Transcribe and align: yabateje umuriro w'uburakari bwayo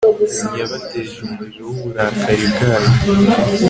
yabateje 0.59 1.15
umuriro 1.23 1.61
w'uburakari 1.69 2.45
bwayo 2.51 2.91